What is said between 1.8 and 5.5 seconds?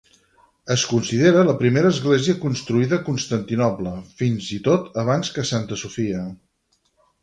església construïda a Constantinoble, fins i tot abans que